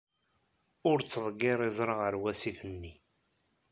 Ur 0.89 0.97
ttḍeggir 1.01 1.59
iẓra 1.69 1.95
ɣer 2.01 2.13
wasif-nni. 2.21 2.93